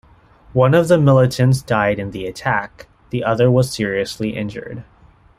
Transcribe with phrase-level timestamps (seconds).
[0.53, 4.83] One of the militants died in the attack, the other was seriously injured.